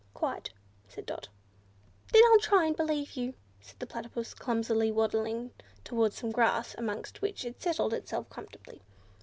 "Quite," 0.15 0.49
said 0.87 1.05
Dot. 1.05 1.27
"Then 2.11 2.23
I'll 2.25 2.39
try 2.39 2.67
to 2.71 2.75
believe 2.75 3.11
you," 3.15 3.35
said 3.59 3.77
the 3.77 3.85
Platypus, 3.85 4.33
clumsily 4.33 4.89
waddling 4.89 5.51
towards 5.83 6.15
some 6.15 6.31
grass, 6.31 6.73
amongst 6.75 7.21
which 7.21 7.45
it 7.45 7.61
settled 7.61 7.93
itself 7.93 8.27
comfortably. 8.27 8.81